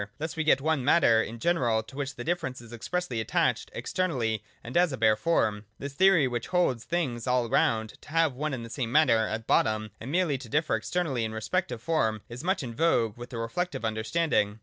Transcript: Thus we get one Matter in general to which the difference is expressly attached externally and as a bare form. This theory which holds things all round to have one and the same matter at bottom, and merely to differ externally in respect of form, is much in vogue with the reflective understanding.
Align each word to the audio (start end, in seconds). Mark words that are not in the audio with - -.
Thus 0.17 0.35
we 0.35 0.43
get 0.43 0.61
one 0.61 0.83
Matter 0.83 1.21
in 1.21 1.37
general 1.37 1.83
to 1.83 1.95
which 1.95 2.15
the 2.15 2.23
difference 2.23 2.59
is 2.59 2.73
expressly 2.73 3.19
attached 3.21 3.69
externally 3.71 4.43
and 4.63 4.75
as 4.75 4.91
a 4.91 4.97
bare 4.97 5.15
form. 5.15 5.65
This 5.77 5.93
theory 5.93 6.27
which 6.27 6.47
holds 6.47 6.83
things 6.83 7.27
all 7.27 7.47
round 7.47 8.01
to 8.01 8.09
have 8.09 8.33
one 8.33 8.55
and 8.55 8.65
the 8.65 8.69
same 8.71 8.91
matter 8.91 9.27
at 9.27 9.45
bottom, 9.45 9.91
and 9.99 10.11
merely 10.11 10.39
to 10.39 10.49
differ 10.49 10.73
externally 10.73 11.23
in 11.23 11.33
respect 11.33 11.71
of 11.71 11.83
form, 11.83 12.21
is 12.29 12.43
much 12.43 12.63
in 12.63 12.73
vogue 12.73 13.15
with 13.15 13.29
the 13.29 13.37
reflective 13.37 13.85
understanding. 13.85 14.59